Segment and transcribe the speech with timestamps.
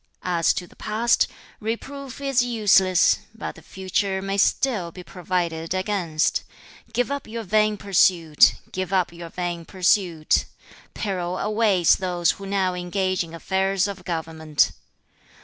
[0.23, 1.27] As to the past,
[1.59, 6.41] reproof is useless; but the future may still be provided against.
[6.91, 8.55] Give up your vain pursuit.
[8.71, 10.45] Give up your vain pursuit.
[10.95, 14.71] Peril awaits those who now engage in affairs of government.'